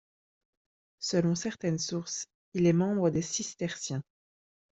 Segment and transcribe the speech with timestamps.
[0.97, 4.01] Selon certaines sources, il est membre des cisterciens.